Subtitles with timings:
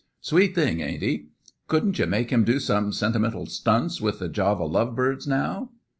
[0.19, 1.27] Sweet thing, ain't he?
[1.67, 5.69] Couldn't you make him do some sentimental stunts with the Java love birds, now?"